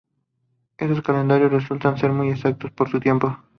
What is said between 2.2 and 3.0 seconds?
exactos para su